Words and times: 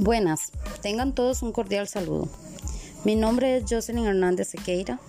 Buenas, 0.00 0.52
tengan 0.80 1.12
todos 1.12 1.42
un 1.42 1.50
cordial 1.50 1.88
saludo. 1.88 2.28
Mi 3.04 3.16
nombre 3.16 3.56
es 3.56 3.64
Jocelyn 3.68 4.06
Hernández 4.06 4.46
Sequeira. 4.46 5.00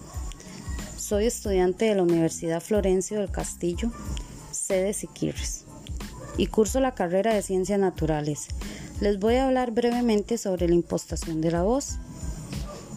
Soy 0.97 1.27
estudiante 1.27 1.85
de 1.85 1.93
la 1.93 2.01
Universidad 2.01 2.59
Florencio 2.59 3.19
del 3.19 3.29
Castillo, 3.29 3.91
sede 4.49 4.93
Siquirres, 4.93 5.65
y 6.37 6.47
curso 6.47 6.79
la 6.79 6.95
carrera 6.95 7.35
de 7.35 7.43
Ciencias 7.43 7.79
Naturales. 7.79 8.47
Les 8.99 9.19
voy 9.19 9.35
a 9.35 9.45
hablar 9.45 9.69
brevemente 9.69 10.39
sobre 10.39 10.67
la 10.67 10.73
impostación 10.73 11.39
de 11.39 11.51
la 11.51 11.61
voz. 11.61 11.99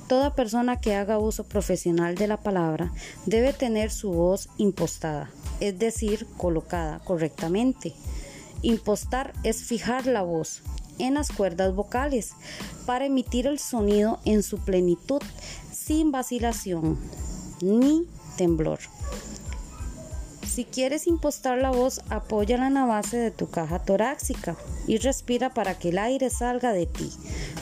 Toda 0.08 0.34
persona 0.34 0.80
que 0.80 0.94
haga 0.94 1.18
uso 1.18 1.44
profesional 1.44 2.14
de 2.14 2.26
la 2.26 2.38
palabra 2.38 2.90
debe 3.26 3.52
tener 3.52 3.90
su 3.90 4.12
voz 4.12 4.48
impostada, 4.56 5.30
es 5.60 5.78
decir, 5.78 6.26
colocada 6.38 7.00
correctamente. 7.00 7.92
Impostar 8.62 9.34
es 9.42 9.64
fijar 9.64 10.06
la 10.06 10.22
voz, 10.22 10.62
en 10.98 11.14
las 11.14 11.30
cuerdas 11.30 11.74
vocales 11.74 12.32
para 12.86 13.06
emitir 13.06 13.46
el 13.46 13.58
sonido 13.58 14.20
en 14.24 14.42
su 14.42 14.58
plenitud 14.58 15.22
sin 15.72 16.12
vacilación 16.12 16.98
ni 17.60 18.06
temblor. 18.36 18.78
Si 20.46 20.66
quieres 20.66 21.06
impostar 21.06 21.58
la 21.58 21.70
voz, 21.70 22.02
apóyala 22.10 22.66
en 22.66 22.74
la 22.74 22.84
base 22.84 23.16
de 23.16 23.30
tu 23.30 23.48
caja 23.48 23.78
torácica 23.78 24.54
y 24.86 24.98
respira 24.98 25.54
para 25.54 25.78
que 25.78 25.88
el 25.88 25.98
aire 25.98 26.28
salga 26.28 26.72
de 26.72 26.84
ti 26.84 27.10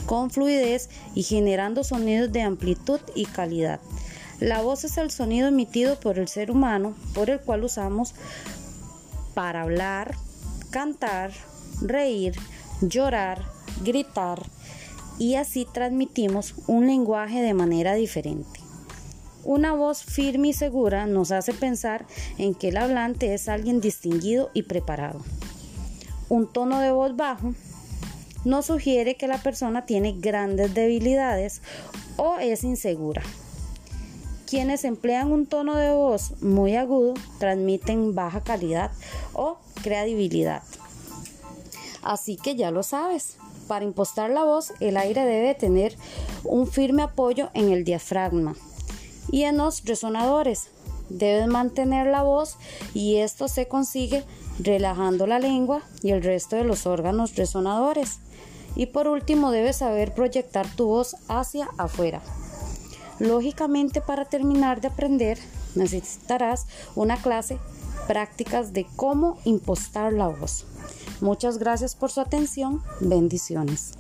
con 0.06 0.30
fluidez 0.30 0.88
y 1.14 1.22
generando 1.22 1.84
sonidos 1.84 2.32
de 2.32 2.42
amplitud 2.42 2.98
y 3.14 3.26
calidad. 3.26 3.80
La 4.40 4.62
voz 4.62 4.82
es 4.82 4.96
el 4.96 5.12
sonido 5.12 5.46
emitido 5.46 6.00
por 6.00 6.18
el 6.18 6.26
ser 6.26 6.50
humano 6.50 6.96
por 7.14 7.30
el 7.30 7.38
cual 7.38 7.62
usamos 7.62 8.14
para 9.34 9.62
hablar, 9.62 10.16
cantar, 10.70 11.30
reír, 11.80 12.34
llorar, 12.80 13.44
gritar 13.84 14.42
y 15.18 15.34
así 15.34 15.66
transmitimos 15.70 16.54
un 16.66 16.86
lenguaje 16.86 17.42
de 17.42 17.54
manera 17.54 17.94
diferente. 17.94 18.60
Una 19.44 19.72
voz 19.72 20.02
firme 20.02 20.48
y 20.48 20.52
segura 20.52 21.06
nos 21.06 21.32
hace 21.32 21.52
pensar 21.54 22.06
en 22.38 22.54
que 22.54 22.68
el 22.68 22.76
hablante 22.76 23.32
es 23.34 23.48
alguien 23.48 23.80
distinguido 23.80 24.50
y 24.54 24.64
preparado. 24.64 25.20
Un 26.28 26.46
tono 26.46 26.80
de 26.80 26.92
voz 26.92 27.16
bajo 27.16 27.54
nos 28.44 28.66
sugiere 28.66 29.16
que 29.16 29.28
la 29.28 29.38
persona 29.38 29.86
tiene 29.86 30.12
grandes 30.12 30.74
debilidades 30.74 31.62
o 32.16 32.36
es 32.38 32.64
insegura. 32.64 33.22
Quienes 34.46 34.84
emplean 34.84 35.32
un 35.32 35.46
tono 35.46 35.76
de 35.76 35.90
voz 35.90 36.40
muy 36.42 36.76
agudo 36.76 37.14
transmiten 37.38 38.14
baja 38.14 38.42
calidad 38.42 38.90
o 39.32 39.58
credibilidad. 39.82 40.62
Así 42.02 42.36
que 42.36 42.56
ya 42.56 42.70
lo 42.70 42.82
sabes. 42.82 43.36
Para 43.68 43.84
impostar 43.84 44.30
la 44.30 44.44
voz, 44.44 44.72
el 44.80 44.96
aire 44.96 45.24
debe 45.24 45.54
tener 45.54 45.96
un 46.44 46.66
firme 46.66 47.02
apoyo 47.02 47.50
en 47.54 47.70
el 47.70 47.84
diafragma 47.84 48.56
y 49.30 49.44
en 49.44 49.58
los 49.58 49.84
resonadores. 49.84 50.68
Debes 51.08 51.46
mantener 51.46 52.06
la 52.06 52.22
voz 52.22 52.56
y 52.94 53.16
esto 53.16 53.48
se 53.48 53.68
consigue 53.68 54.24
relajando 54.58 55.26
la 55.26 55.38
lengua 55.38 55.82
y 56.02 56.10
el 56.10 56.22
resto 56.22 56.56
de 56.56 56.64
los 56.64 56.86
órganos 56.86 57.36
resonadores. 57.36 58.18
Y 58.76 58.86
por 58.86 59.08
último, 59.08 59.50
debes 59.50 59.76
saber 59.76 60.14
proyectar 60.14 60.68
tu 60.76 60.86
voz 60.86 61.16
hacia 61.28 61.68
afuera. 61.78 62.22
Lógicamente, 63.18 64.00
para 64.00 64.24
terminar 64.24 64.80
de 64.80 64.88
aprender, 64.88 65.38
necesitarás 65.74 66.66
una 66.94 67.16
clase 67.16 67.58
prácticas 68.06 68.72
de 68.72 68.86
cómo 68.96 69.38
impostar 69.44 70.12
la 70.12 70.28
voz. 70.28 70.64
Muchas 71.20 71.58
gracias 71.58 71.94
por 71.94 72.10
su 72.10 72.20
atención. 72.20 72.82
Bendiciones. 73.00 73.92